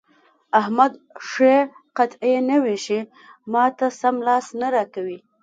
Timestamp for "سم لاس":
3.99-4.45